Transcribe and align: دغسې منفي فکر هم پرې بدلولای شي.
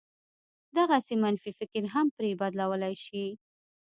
دغسې 0.77 1.13
منفي 1.23 1.51
فکر 1.59 1.83
هم 1.93 2.07
پرې 2.15 2.31
بدلولای 2.41 2.95
شي. 3.05 3.25